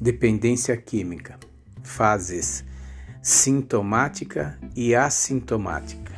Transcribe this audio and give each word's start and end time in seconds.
Dependência 0.00 0.76
química. 0.76 1.38
Fases 1.82 2.64
sintomática 3.20 4.58
e 4.76 4.94
assintomática. 4.94 6.12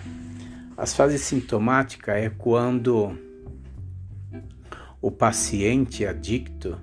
As 0.77 0.95
fases 0.95 1.23
sintomática 1.23 2.13
é 2.13 2.31
quando 2.31 3.19
o 5.01 5.11
paciente 5.11 6.05
adicto 6.05 6.79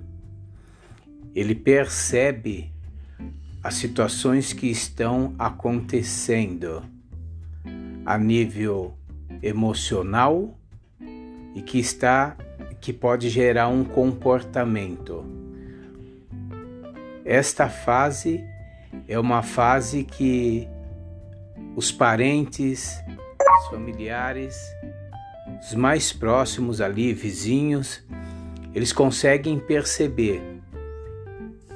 ele 1.34 1.54
percebe 1.54 2.72
as 3.62 3.74
situações 3.74 4.52
que 4.52 4.66
estão 4.66 5.34
acontecendo 5.38 6.82
a 8.04 8.18
nível 8.18 8.96
emocional 9.42 10.58
e 11.54 11.62
que 11.62 11.78
está 11.78 12.36
que 12.80 12.92
pode 12.92 13.28
gerar 13.28 13.68
um 13.68 13.84
comportamento. 13.84 15.37
Esta 17.28 17.68
fase 17.68 18.42
é 19.06 19.18
uma 19.18 19.42
fase 19.42 20.02
que 20.02 20.66
os 21.76 21.92
parentes, 21.92 22.98
os 23.60 23.66
familiares, 23.68 24.58
os 25.60 25.74
mais 25.74 26.10
próximos 26.10 26.80
ali, 26.80 27.12
vizinhos, 27.12 28.02
eles 28.74 28.94
conseguem 28.94 29.58
perceber. 29.58 30.40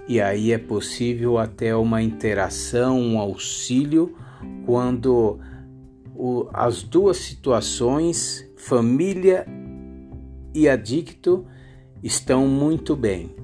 E 0.09 0.23
aí 0.23 0.53
é 0.53 0.59
possível 0.59 1.37
até 1.37 1.77
uma 1.77 2.01
interação, 2.01 2.99
um 2.99 3.19
auxílio, 3.19 4.17
quando 4.65 5.39
o, 6.17 6.49
as 6.55 6.83
duas 6.83 7.19
situações, 7.19 8.43
família 8.57 9.47
e 10.55 10.67
adicto, 10.67 11.47
estão 12.03 12.49
muito 12.49 12.97
bem. 12.97 13.43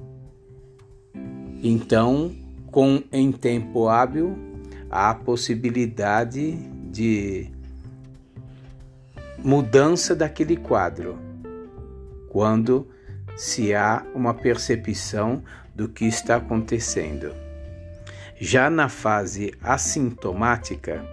Então, 1.61 2.33
com 2.71 3.03
em 3.11 3.31
tempo 3.31 3.87
hábil, 3.87 4.37
há 4.89 5.13
possibilidade 5.13 6.53
de 6.91 7.49
mudança 9.43 10.15
daquele 10.15 10.55
quadro, 10.55 11.17
quando 12.29 12.87
se 13.35 13.73
há 13.73 14.05
uma 14.13 14.33
percepção 14.33 15.43
do 15.75 15.87
que 15.87 16.05
está 16.05 16.37
acontecendo. 16.37 17.33
Já 18.39 18.69
na 18.69 18.87
fase 18.87 19.53
assintomática, 19.61 21.03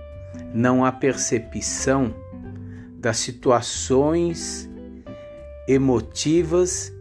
não 0.54 0.84
há 0.84 0.92
percepção 0.92 2.14
das 2.98 3.18
situações 3.18 4.70
emotivas 5.66 6.95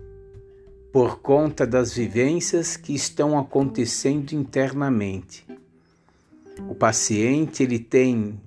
por 0.96 1.20
conta 1.20 1.68
das 1.68 1.94
vivências 1.94 2.78
que 2.78 2.96
estão 2.96 3.38
acontecendo 3.38 4.32
internamente. 4.32 5.46
O 6.70 6.74
paciente 6.74 7.64
ele 7.64 7.80
tem 7.80 8.40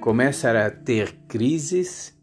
começa 0.00 0.50
a 0.50 0.70
ter 0.70 1.14
crises, 1.28 2.16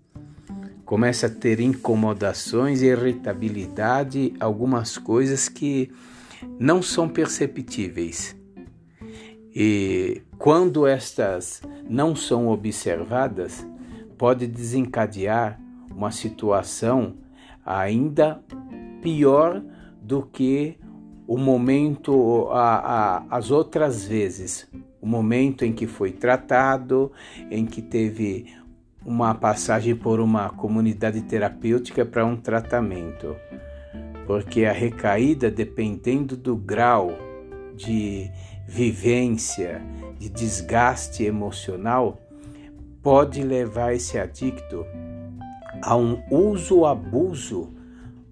começa 0.84 1.28
a 1.28 1.30
ter 1.30 1.60
incomodações, 1.60 2.82
irritabilidade, 2.82 4.34
algumas 4.40 4.98
coisas 4.98 5.48
que 5.48 5.92
não 6.60 6.82
são 6.82 7.08
perceptíveis. 7.08 8.36
E 9.54 10.24
quando 10.40 10.88
estas 10.88 11.62
não 11.88 12.16
são 12.16 12.48
observadas, 12.48 13.64
pode 14.18 14.48
desencadear 14.48 15.62
uma 15.96 16.10
situação 16.10 17.16
ainda 17.64 18.44
pior 19.02 19.62
do 20.02 20.22
que 20.24 20.78
o 21.28 21.38
momento, 21.38 22.50
a, 22.52 22.76
a, 22.76 23.38
as 23.38 23.52
outras 23.52 24.06
vezes. 24.06 24.68
O 25.02 25.08
momento 25.08 25.66
em 25.66 25.74
que 25.74 25.88
foi 25.88 26.12
tratado, 26.12 27.12
em 27.50 27.66
que 27.66 27.82
teve 27.82 28.54
uma 29.06 29.34
passagem 29.34 29.96
por 29.96 30.20
uma 30.20 30.50
comunidade 30.50 31.22
terapêutica 31.22 32.06
para 32.06 32.26
um 32.26 32.36
tratamento. 32.36 33.36
Porque 34.28 34.66
a 34.66 34.72
recaída, 34.72 35.50
dependendo 35.50 36.38
do 36.38 36.56
grau 36.56 37.18
de 37.76 38.30
vivência, 38.68 39.82
de 40.20 40.30
desgaste 40.30 41.24
emocional, 41.24 42.22
pode 43.02 43.42
levar 43.42 43.94
esse 43.94 44.20
adicto 44.20 44.86
a 45.82 45.96
um 45.96 46.22
uso 46.30 46.86
abuso 46.86 47.74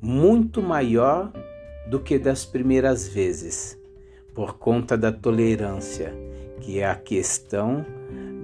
muito 0.01 0.61
maior 0.61 1.31
do 1.89 1.99
que 1.99 2.17
das 2.19 2.45
primeiras 2.45 3.07
vezes, 3.07 3.77
por 4.33 4.57
conta 4.57 4.97
da 4.97 5.11
tolerância, 5.11 6.13
que 6.61 6.79
é 6.79 6.85
a 6.85 6.95
questão 6.95 7.85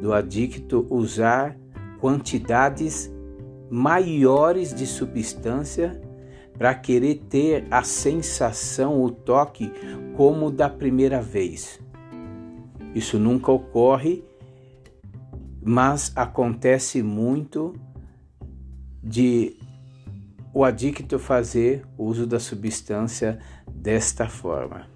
do 0.02 0.14
adicto 0.14 0.86
usar 0.90 1.58
quantidades 2.00 3.12
maiores 3.70 4.74
de 4.74 4.86
substância 4.86 6.02
para 6.58 6.74
querer 6.74 7.16
ter 7.30 7.66
a 7.70 7.84
sensação, 7.84 9.02
o 9.02 9.12
toque 9.12 9.72
como 10.16 10.50
da 10.50 10.70
primeira 10.70 11.22
vez. 11.22 11.80
Isso 12.94 13.20
nunca 13.20 13.52
ocorre, 13.52 14.24
mas 15.62 16.12
acontece 16.16 17.04
muito 17.04 17.74
de 19.04 19.58
o 20.56 20.64
adicto 20.64 21.20
fazer 21.20 21.84
uso 21.98 22.26
da 22.26 22.40
substância 22.40 23.38
desta 23.68 24.30
forma. 24.30 24.95